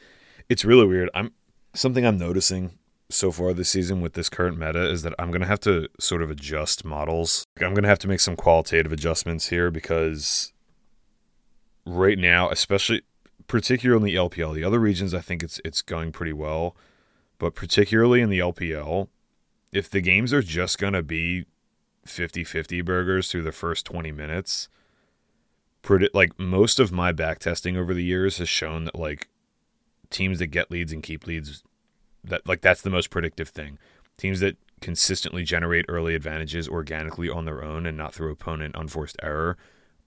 [0.50, 1.10] it's really weird.
[1.14, 1.34] I'm
[1.74, 2.78] something I'm noticing
[3.10, 5.88] so far this season with this current meta is that I'm going to have to
[6.00, 7.46] sort of adjust models.
[7.60, 10.52] I'm going to have to make some qualitative adjustments here because
[11.86, 13.04] right now, especially
[13.48, 16.76] particularly in the LPL, the other regions I think it's it's going pretty well,
[17.40, 19.08] but particularly in the LPL,
[19.72, 21.46] if the games are just going to be
[22.06, 24.70] 50-50 burgers through the first 20 minutes,
[25.82, 29.30] pretty, like most of my back testing over the years has shown that like
[30.10, 31.64] teams that get leads and keep leads
[32.30, 33.78] that like that's the most predictive thing.
[34.18, 39.18] Teams that consistently generate early advantages organically on their own and not through opponent unforced
[39.24, 39.58] error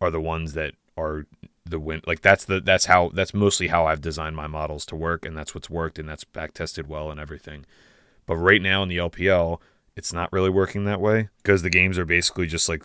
[0.00, 1.26] are the ones that are
[1.64, 4.96] the win like that's the that's how that's mostly how I've designed my models to
[4.96, 7.64] work and that's what's worked and that's back tested well and everything.
[8.26, 9.58] But right now in the LPL,
[9.96, 12.84] it's not really working that way because the games are basically just like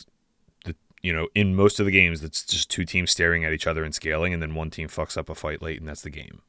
[0.66, 3.68] the you know, in most of the games it's just two teams staring at each
[3.68, 6.10] other and scaling and then one team fucks up a fight late and that's the
[6.10, 6.42] game.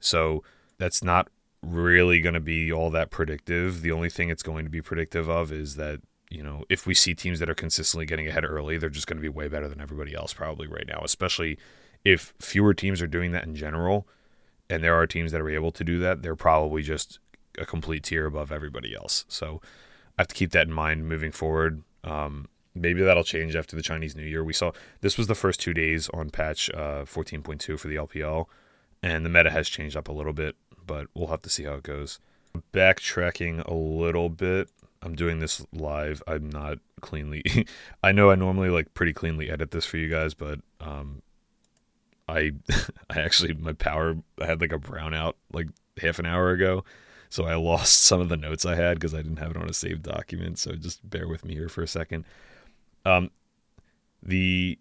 [0.00, 0.42] So
[0.78, 1.28] that's not
[1.64, 3.82] really going to be all that predictive.
[3.82, 6.00] The only thing it's going to be predictive of is that,
[6.30, 9.16] you know, if we see teams that are consistently getting ahead early, they're just going
[9.18, 11.58] to be way better than everybody else probably right now, especially
[12.04, 14.06] if fewer teams are doing that in general
[14.68, 17.18] and there are teams that are able to do that, they're probably just
[17.58, 19.24] a complete tier above everybody else.
[19.28, 19.60] So
[20.18, 21.82] I have to keep that in mind moving forward.
[22.02, 24.42] Um, maybe that'll change after the Chinese New Year.
[24.42, 28.46] We saw this was the first two days on patch uh, 14.2 for the LPL,
[29.02, 31.74] and the meta has changed up a little bit but we'll have to see how
[31.74, 32.18] it goes.
[32.72, 34.68] Backtracking a little bit.
[35.02, 36.22] I'm doing this live.
[36.26, 37.42] I'm not cleanly.
[38.02, 41.22] I know I normally like pretty cleanly edit this for you guys, but um,
[42.28, 42.52] I
[43.10, 45.68] I actually my power I had like a brownout like
[46.00, 46.84] half an hour ago,
[47.28, 49.68] so I lost some of the notes I had because I didn't have it on
[49.68, 50.58] a saved document.
[50.58, 52.24] So just bear with me here for a second.
[53.04, 53.30] Um,
[54.22, 54.78] the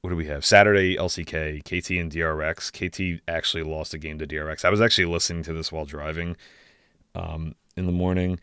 [0.00, 0.44] what do we have?
[0.44, 2.70] Saturday LCK, KT and DRX.
[2.70, 4.64] KT actually lost a game to DRX.
[4.64, 6.36] I was actually listening to this while driving
[7.14, 8.40] um, in the morning.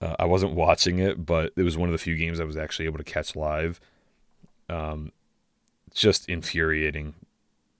[0.00, 2.56] Uh, I wasn't watching it, but it was one of the few games I was
[2.56, 3.80] actually able to catch live.
[4.68, 5.12] Um,
[5.94, 7.14] just infuriating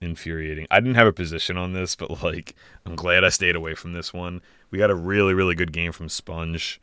[0.01, 0.67] infuriating.
[0.69, 2.55] I didn't have a position on this, but like
[2.85, 4.41] I'm glad I stayed away from this one.
[4.71, 6.81] We got a really really good game from Sponge.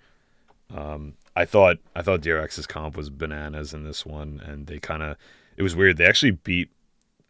[0.75, 5.03] Um, I thought I thought DRX's comp was bananas in this one, and they kind
[5.03, 5.17] of
[5.57, 5.97] it was weird.
[5.97, 6.71] They actually beat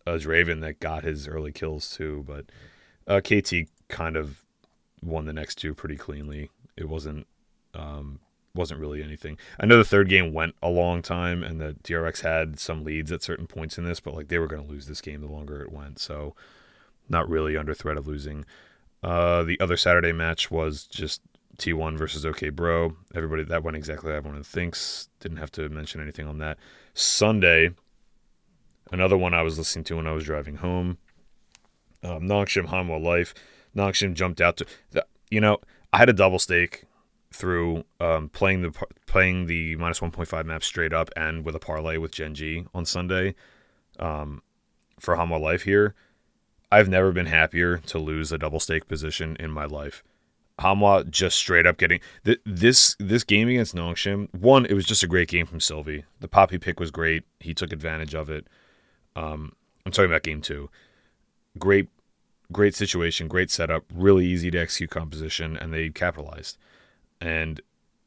[0.07, 2.47] a Draven that got his early kills too, but
[3.07, 4.45] uh, KT kind of
[5.03, 6.51] won the next two pretty cleanly.
[6.77, 7.27] It wasn't
[7.75, 8.21] um,
[8.55, 9.39] wasn't really anything.
[9.59, 13.11] I know the third game went a long time, and the DRX had some leads
[13.11, 15.27] at certain points in this, but like they were going to lose this game the
[15.27, 16.35] longer it went, so
[17.09, 18.45] not really under threat of losing.
[19.03, 21.21] Uh, the other Saturday match was just
[21.59, 22.97] T1 versus OK Bro.
[23.15, 25.09] Everybody that went exactly how everyone thinks.
[25.21, 26.59] Didn't have to mention anything on that.
[26.95, 27.71] Sunday,
[28.95, 30.99] another one I was listening to when I was driving home.
[32.03, 33.35] Um, Nongshim Hanwha Life.
[33.77, 35.59] Nongshim jumped out to, the, you know,
[35.93, 36.85] I had a double stake
[37.33, 41.97] through um, playing the playing the minus 1.5 map straight up and with a parlay
[41.97, 43.35] with Gen.G on Sunday
[43.99, 44.43] um,
[45.01, 45.95] for Hanwha Life here.
[46.71, 50.05] I've never been happier to lose a double stake position in my life.
[50.61, 54.33] Hanwha just straight up getting th- this this game against Nongshim.
[54.33, 56.05] One, it was just a great game from Sylvie.
[56.21, 57.25] The poppy pick was great.
[57.41, 58.47] He took advantage of it.
[59.17, 59.53] Um,
[59.85, 60.71] I'm talking about game two.
[61.59, 61.89] Great,
[62.53, 66.59] great situation, great setup, really easy to execute composition, and they capitalized.
[67.21, 67.61] And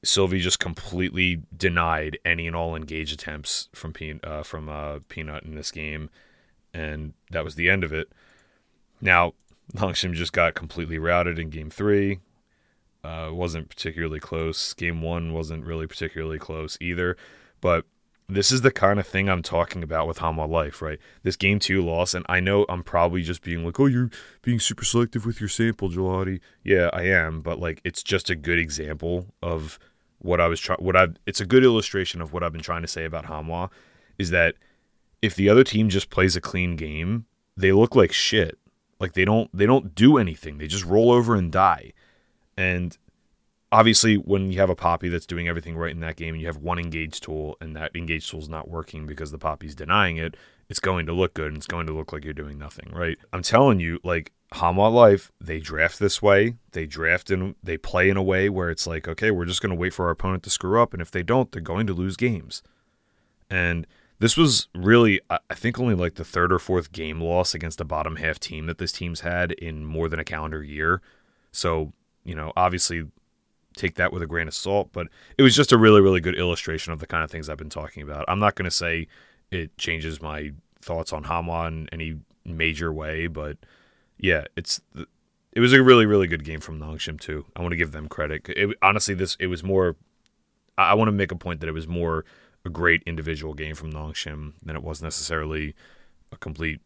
[0.04, 5.44] Sylvie just completely denied any and all engage attempts from Pe- uh, from uh, Peanut
[5.44, 6.10] in this game,
[6.74, 8.12] and that was the end of it.
[9.02, 9.34] Now
[9.76, 12.20] Nongshim just got completely routed in game three.
[13.04, 14.74] Uh, wasn't particularly close.
[14.74, 17.16] Game one wasn't really particularly close either.
[17.62, 17.86] But
[18.30, 21.00] this is the kind of thing I'm talking about with Hanwha Life, right?
[21.24, 24.10] This game two loss, and I know I'm probably just being like, oh, you're
[24.42, 26.42] being super selective with your sample, Gelati.
[26.62, 29.80] Yeah, I am, but like, it's just a good example of
[30.20, 30.80] what I was trying.
[30.80, 33.70] What I, it's a good illustration of what I've been trying to say about Hanwha,
[34.18, 34.56] is that
[35.22, 38.58] if the other team just plays a clean game, they look like shit.
[39.00, 40.58] Like they don't, they don't do anything.
[40.58, 41.94] They just roll over and die.
[42.58, 42.98] And
[43.72, 46.48] obviously, when you have a poppy that's doing everything right in that game, and you
[46.48, 50.18] have one engage tool, and that engage tool is not working because the poppy's denying
[50.18, 50.36] it,
[50.70, 53.18] it's going to look good and it's going to look like you're doing nothing, right?
[53.32, 56.56] I'm telling you, like Hanwha Life, they draft this way.
[56.72, 59.70] They draft and they play in a way where it's like, okay, we're just going
[59.70, 61.94] to wait for our opponent to screw up, and if they don't, they're going to
[61.94, 62.62] lose games.
[63.50, 63.88] And
[64.20, 67.86] this was really, I think, only like the third or fourth game loss against a
[67.86, 71.02] bottom half team that this team's had in more than a calendar year.
[71.52, 71.94] So
[72.28, 73.06] you know, obviously
[73.78, 76.38] take that with a grain of salt, but it was just a really, really good
[76.38, 78.26] illustration of the kind of things I've been talking about.
[78.28, 79.08] I'm not going to say
[79.52, 83.58] it changes my thoughts on Hanwha in any major way, but
[84.18, 84.82] yeah, it's
[85.54, 87.46] it was a really, really good game from Nongshim too.
[87.56, 88.48] I want to give them credit.
[88.50, 89.96] It, honestly, this it was more.
[90.78, 92.26] I want to make a point that it was more
[92.66, 95.74] a great individual game from Nongshim than it was necessarily
[96.32, 96.82] a complete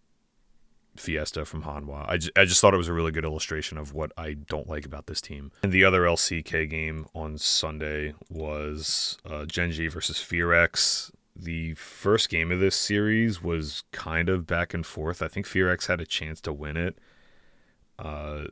[0.96, 2.06] Fiesta from Hanwha.
[2.08, 4.68] I just, I just thought it was a really good illustration of what I don't
[4.68, 5.52] like about this team.
[5.64, 11.12] And the other LCK game on Sunday was uh, Gen.G versus FearX.
[11.36, 15.22] The first game of this series was kind of back and forth.
[15.22, 16.98] I think FearX had a chance to win it.
[17.98, 18.46] Uh,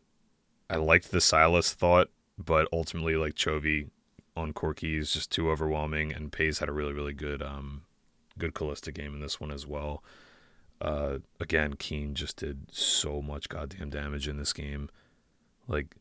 [0.70, 3.90] I liked the Sylas thought, but ultimately, like Chovy
[4.36, 7.82] on Corki is just too overwhelming, and Peyz had a really, really good, um,
[8.38, 10.04] good Kalista game in this one as well.
[10.82, 14.90] Uh, again, Kiin just did so much goddamn damage in this game.
[15.68, 15.96] Like,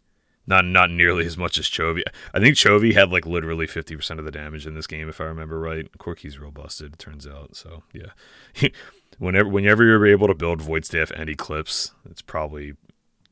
[0.47, 2.03] not not nearly as much as Chovy.
[2.33, 5.21] I think Chovy had like literally fifty percent of the damage in this game, if
[5.21, 5.87] I remember right.
[5.99, 7.55] Corki's real busted, it turns out.
[7.55, 8.69] So yeah,
[9.19, 12.75] whenever whenever you're able to build Void Staff and Eclipse, it's probably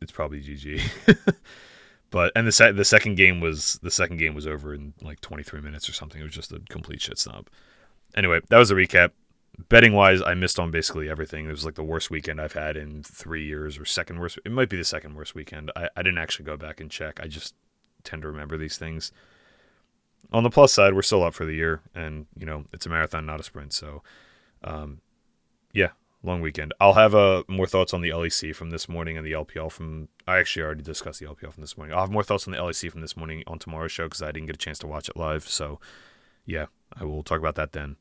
[0.03, 0.83] it's probably GG.
[2.11, 5.21] but and the se- the second game was the second game was over in like
[5.23, 6.21] 23 minutes or something.
[6.21, 7.49] It was just a complete shit stomp.
[8.15, 9.13] Anyway, that was a recap
[9.69, 11.47] betting wise, I missed on basically everything.
[11.47, 14.39] It was like the worst weekend I've had in three years, or second worst.
[14.45, 15.71] It might be the second worst weekend.
[15.77, 17.21] I, I didn't actually go back and check.
[17.21, 17.55] I just
[18.05, 19.13] tend to remember these things.
[20.33, 22.89] On the plus side, we're still up for the year, and you know it's a
[22.89, 23.73] marathon, not a sprint.
[23.73, 24.03] So,
[24.65, 25.01] um,
[25.73, 25.91] yeah,
[26.23, 26.75] long weekend.
[26.81, 30.09] I'll have uh, more thoughts on the LEC from this morning and the LPL from.
[30.27, 31.95] I actually already discussed the LPL from this morning.
[31.95, 34.33] I'll have more thoughts on the LEC from this morning on tomorrow's show because I
[34.33, 35.49] didn't get a chance to watch it live.
[35.49, 35.81] So,
[36.45, 36.67] yeah,
[36.99, 37.97] I will talk about that then.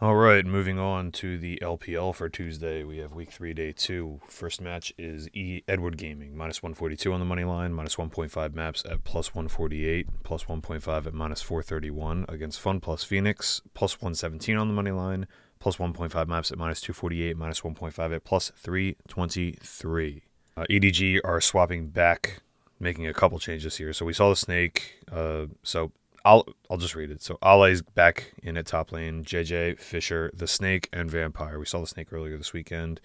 [0.00, 2.84] All right, moving on to the LPL for Tuesday.
[2.84, 4.20] We have week three, day two.
[4.28, 8.84] First match is E Edward Gaming, minus 142 on the money line, minus 1.5 maps
[8.88, 14.68] at plus 148, plus 1.5 at minus 431 against Fun Plus Phoenix, plus 117 on
[14.68, 15.26] the money line,
[15.58, 20.22] plus 1.5 maps at minus 248, minus 1.5 at plus 323.
[20.56, 22.40] Uh, EDG are swapping back,
[22.78, 23.92] making a couple changes here.
[23.92, 25.00] So we saw the snake.
[25.10, 25.90] Uh, so
[26.24, 27.22] I'll I'll just read it.
[27.22, 29.24] So Ale's back in at top lane.
[29.24, 31.58] JJ, Fisher, the Snake, and Vampire.
[31.58, 33.00] We saw the Snake earlier this weekend.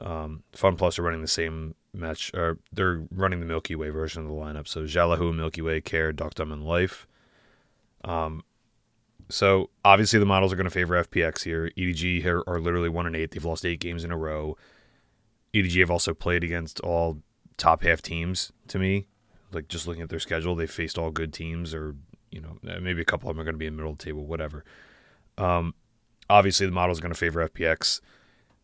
[0.00, 4.22] Um, Fun Plus are running the same match, or they're running the Milky Way version
[4.22, 4.66] of the lineup.
[4.66, 7.06] So Xiaolaohu, Milky Way, Care, Deokdam, and Life.
[8.04, 8.42] Um,
[9.28, 11.70] so obviously the models are going to favor FPX here.
[11.76, 13.30] EDG here are literally one and eight.
[13.30, 14.56] They've lost eight games in a row.
[15.54, 17.22] EDG have also played against all
[17.56, 18.52] top half teams.
[18.68, 19.06] To me,
[19.52, 21.94] like just looking at their schedule, they faced all good teams, or
[22.32, 23.98] you know maybe a couple of them are going to be in the middle of
[23.98, 24.64] the table, whatever.
[25.38, 25.74] Um,
[26.28, 28.00] obviously the model is going to favor FPX,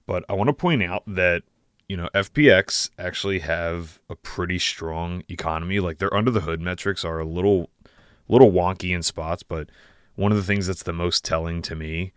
[0.07, 1.43] but I want to point out that
[1.89, 5.81] you know FPX actually have a pretty strong economy.
[5.81, 7.71] Like their under the hood metrics are a little
[8.29, 9.69] little wonky in spots, but
[10.17, 12.13] one of the things that's the most telling to me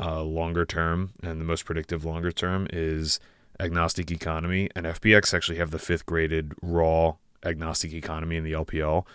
[0.00, 3.20] uh, longer term and the most predictive longer term is
[3.60, 4.68] agnostic economy.
[4.74, 9.06] And FPX actually have the fifth graded raw agnostic economy in the LPL.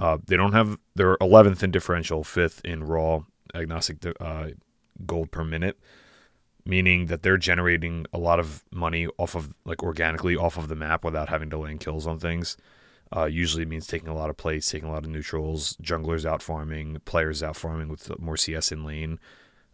[0.00, 3.20] Uh, they don't have, they're 11th in differential, fifth in raw
[3.54, 4.46] agnostic uh,
[5.04, 5.78] gold per minute,
[6.64, 10.74] meaning that they're generating a lot of money off of, like organically off of the
[10.74, 12.56] map without having to land kills on things.
[13.14, 16.40] Uh, usually means taking a lot of plays, taking a lot of neutrals, junglers out
[16.40, 19.20] farming, players out farming with more CS in lane,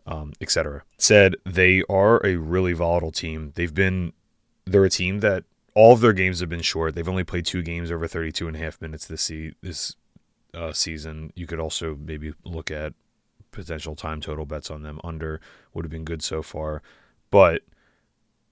[0.08, 0.82] um, etc.
[0.98, 3.52] Said they are a really volatile team.
[3.54, 4.12] They've been,
[4.64, 6.96] they're a team that all of their games have been short.
[6.96, 9.94] They've only played two games over 32 and a half minutes this se- this
[10.56, 11.32] uh, season.
[11.36, 12.94] You could also maybe look at
[13.52, 15.00] potential time total bets on them.
[15.04, 15.40] Under
[15.72, 16.82] would have been good so far,
[17.30, 17.62] but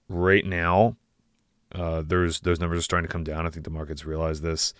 [0.07, 0.95] right now
[1.73, 3.45] uh, there's those numbers are starting to come down.
[3.45, 4.73] I think the markets realize this.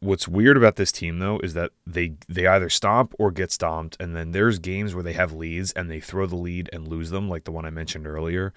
[0.00, 3.96] What's weird about this team though is that they they either stomp or get stomped,
[3.98, 7.10] and then there's games where they have leads and they throw the lead and lose
[7.10, 8.52] them, like the one I mentioned earlier,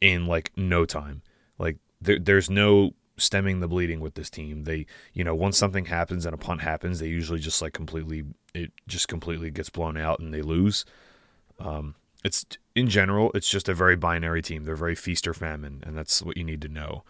[0.00, 1.22] in like no time.
[1.58, 4.64] Like there, there's no stemming the bleeding with this team.
[4.64, 8.24] They, you know, once something happens and a punt happens, they usually just like completely
[8.54, 10.84] it just completely gets blown out and they lose.
[11.58, 14.64] Um, it's in general, it's just a very binary team.
[14.64, 17.04] They're very feast or famine, and that's what you need to know.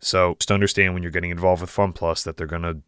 [0.00, 2.78] So just understand when you're getting involved with Fun Plus that they're gonna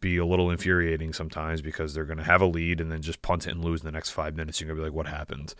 [0.00, 3.46] be a little infuriating sometimes because they're gonna have a lead and then just punt
[3.46, 4.60] it and lose in the next five minutes.
[4.60, 5.54] You're gonna be like, "What happened?"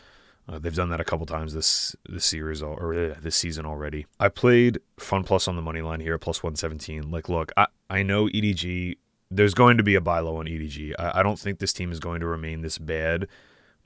[0.50, 4.06] Uh, they've done that a couple times this this series or uh, this season already.
[4.18, 7.10] I played Fun Plus on the money line here, plus 117.
[7.10, 8.96] Like, look, I I know EDG.
[9.30, 10.94] There's going to be a buy low on EDG.
[10.98, 13.28] I, I don't think this team is going to remain this bad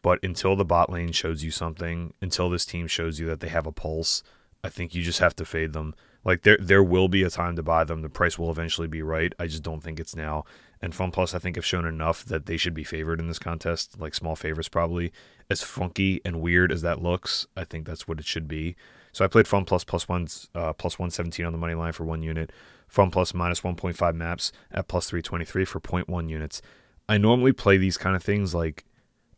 [0.05, 3.49] but until the bot lane shows you something, until this team shows you that they
[3.49, 4.23] have a pulse,
[4.63, 5.95] I think you just have to fade them.
[6.27, 8.03] Like there there will be a time to buy them.
[8.03, 9.33] The price will eventually be right.
[9.39, 10.45] I just don't think it's now.
[10.85, 13.39] And Fun Plus I think have shown enough that they should be favored in this
[13.39, 15.15] contest, like small favorites probably.
[15.49, 18.77] As funky and weird as that looks, I think that's what it should be.
[19.11, 21.93] So I played Fun Plus plus one uh, plus one seventeen on the money line
[21.93, 22.53] for one unit.
[22.87, 26.61] Fun Plus minus one point five maps at plus three twenty three for 0.1 units.
[27.09, 28.85] I normally play these kind of things like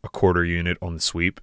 [0.03, 1.39] a quarter unit on the sweep.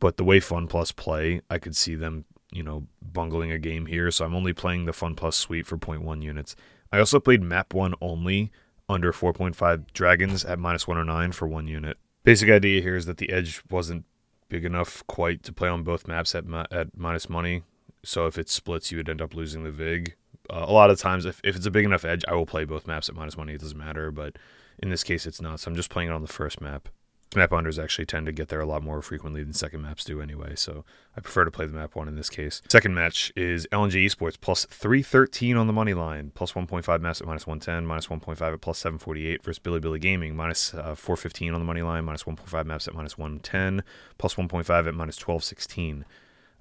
[0.00, 3.84] But the way Fun Plus play, I could see them, you know, bungling a game
[3.84, 4.10] here.
[4.12, 6.56] So I'm only playing the Fun Plus sweep for 0.1 units.
[6.90, 8.50] I also played map one only
[8.92, 11.98] under 4.5 dragons at minus 109 for one unit.
[12.24, 14.04] Basic idea here is that the edge wasn't
[14.48, 17.62] big enough quite to play on both maps at at minus money.
[18.04, 20.14] So if it splits, you would end up losing the vig.
[20.50, 22.64] Uh, a lot of times, if, if it's a big enough edge, I will play
[22.64, 23.54] both maps at minus money.
[23.54, 24.36] It doesn't matter, but
[24.78, 25.60] in this case, it's not.
[25.60, 26.88] So I'm just playing it on the first map
[27.36, 30.20] map unders actually tend to get there a lot more frequently than second maps do
[30.20, 30.84] anyway, so
[31.16, 32.62] I prefer to play the map one in this case.
[32.70, 37.26] Second match is LNG Esports plus 313 on the money line, plus 1.5 maps at
[37.26, 41.64] minus 110, minus 1.5 at plus 748 versus Bilibili Gaming, minus, uh, 415 on the
[41.64, 43.82] money line, minus 1.5 maps at minus 110,
[44.18, 46.04] plus 1.5 at minus 1216.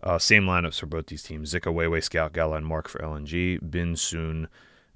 [0.04, 1.54] Uh, same lineups for both these teams.
[1.54, 3.60] Zika, Weiwei, Scout, Gala, and Mark for LNG.
[3.70, 4.48] Bin, Xun,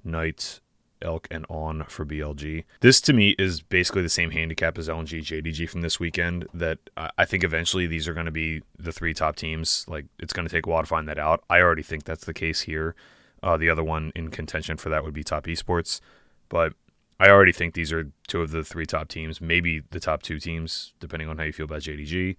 [0.02, 0.60] Knight,
[1.02, 2.64] Elk, and On for BLG.
[2.80, 6.46] This to me is basically the same handicap as LNG JDG from this weekend.
[6.54, 9.84] That I think eventually these are going to be the three top teams.
[9.88, 11.44] Like it's going to take a while to find that out.
[11.50, 12.94] I already think that's the case here.
[13.42, 16.00] Uh, the other one in contention for that would be Top Esports,
[16.48, 16.72] but
[17.20, 20.38] I already think these are two of the three top teams, maybe the top two
[20.38, 22.36] teams, depending on how you feel about JDG.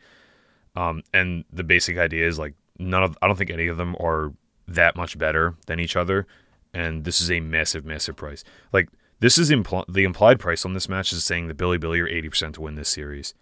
[0.75, 3.95] Um, and the basic idea is like none of I don't think any of them
[3.99, 4.33] are
[4.67, 6.27] that much better than each other
[6.73, 8.43] and this is a massive, massive price.
[8.71, 8.89] Like
[9.19, 12.29] this is impl- the implied price on this match is saying that Bilibili are eighty
[12.29, 13.33] percent to win this series,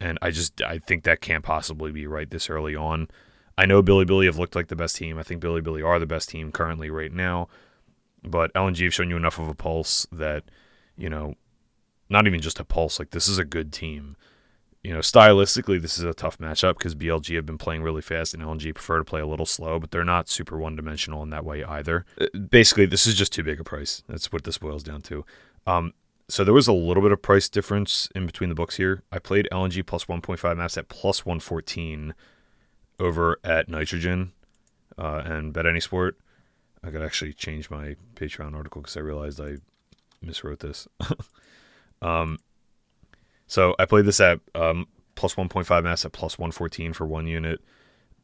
[0.00, 3.08] and I just I think that can't possibly be right this early on.
[3.58, 5.18] I know Bilibili have looked like the best team.
[5.18, 7.48] I think Bilibili are the best team currently right now,
[8.22, 10.44] but LNG have shown you enough of a pulse that
[10.96, 11.34] you know,
[12.08, 12.98] not even just a pulse.
[12.98, 14.16] Like this is a good team
[14.86, 18.34] you know, stylistically, this is a tough matchup because BLG have been playing really fast
[18.34, 21.30] and LNG prefer to play a little slow, but they're not super one dimensional in
[21.30, 22.04] that way either.
[22.20, 24.04] Uh, basically, this is just too big a price.
[24.06, 25.24] That's what this boils down to.
[25.66, 25.92] Um,
[26.28, 29.02] so there was a little bit of price difference in between the books here.
[29.10, 32.14] I played LNG plus 1.5 maps at plus 114
[33.00, 34.34] over at Nitrogen.
[34.96, 36.16] uh, and Bet Any Sport.
[36.84, 39.56] I could actually change my Patreon article because I realized I
[40.24, 40.86] miswrote this.
[42.02, 42.38] um,
[43.46, 47.60] so I played this at um, plus 1.5 mass at plus 114 for one unit.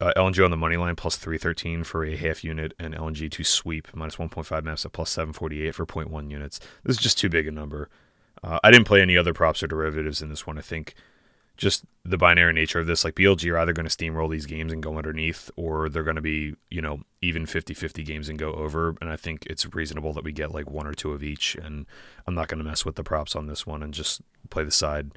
[0.00, 3.44] Uh, LNG on the money line plus 313 for a half unit, and LNG to
[3.44, 6.58] sweep minus 1.5 maps at plus 748 for 0.1 units.
[6.82, 7.88] This is just too big a number.
[8.42, 10.58] Uh, I didn't play any other props or derivatives in this one.
[10.58, 10.94] I think
[11.56, 14.72] just the binary nature of this, like BLG are either going to steamroll these games
[14.72, 18.38] and go underneath, or they're going to be, you know, even 50 50 games and
[18.38, 18.96] go over.
[19.00, 21.54] And I think it's reasonable that we get like one or two of each.
[21.54, 21.86] And
[22.26, 24.70] I'm not going to mess with the props on this one and just play the
[24.70, 25.12] side.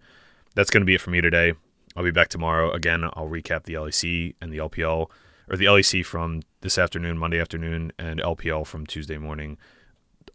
[0.53, 1.53] That's going to be it for me today.
[1.95, 2.71] I'll be back tomorrow.
[2.71, 5.09] Again, I'll recap the LEC and the LPL,
[5.49, 9.57] or the LEC from this afternoon, Monday afternoon, and LPL from Tuesday morning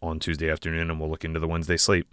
[0.03, 0.91] on Tuesday afternoon.
[0.91, 2.07] And we'll look into the Wednesday slate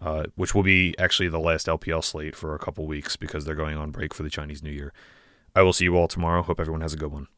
[0.00, 3.54] uh, which will be actually the last LPL slate for a couple weeks because they're
[3.54, 4.92] going on break for the Chinese New Year.
[5.54, 6.42] I will see you all tomorrow.
[6.42, 7.28] Hope everyone has a good one.